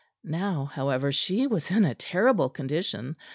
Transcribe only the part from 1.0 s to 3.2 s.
she was in a terrible condition.